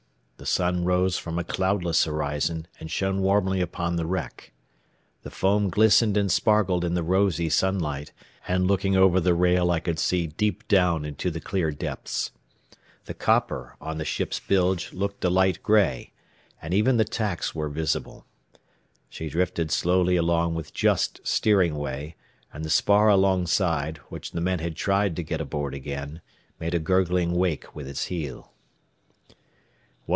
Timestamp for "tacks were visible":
17.05-18.25